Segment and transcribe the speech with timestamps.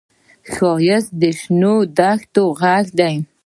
[0.53, 3.15] ښایست د شنې دښتې غږ دی